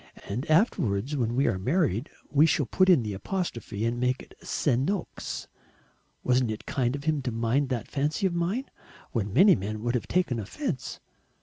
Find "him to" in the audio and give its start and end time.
7.03-7.31